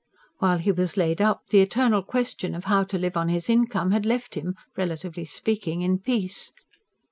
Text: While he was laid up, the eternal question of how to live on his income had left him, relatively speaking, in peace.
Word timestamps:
While 0.39 0.57
he 0.57 0.71
was 0.71 0.97
laid 0.97 1.21
up, 1.21 1.49
the 1.49 1.59
eternal 1.59 2.01
question 2.01 2.55
of 2.55 2.65
how 2.65 2.83
to 2.85 2.97
live 2.97 3.15
on 3.15 3.29
his 3.29 3.51
income 3.51 3.91
had 3.91 4.03
left 4.03 4.33
him, 4.33 4.55
relatively 4.75 5.25
speaking, 5.25 5.81
in 5.83 5.99
peace. 5.99 6.51